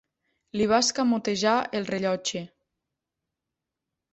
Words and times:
Li 0.59 0.65
va 0.71 0.79
escamotejar 0.85 1.53
el 1.81 1.85
rellotge. 1.91 2.43